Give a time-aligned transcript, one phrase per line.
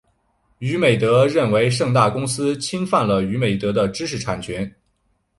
[0.57, 4.73] 娱美德认为盛大公司侵犯了娱美德的知识产权。